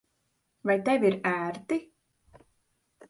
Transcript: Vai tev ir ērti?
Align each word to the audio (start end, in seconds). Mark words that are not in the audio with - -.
Vai 0.69 0.77
tev 0.87 1.05
ir 1.09 1.17
ērti? 1.33 1.81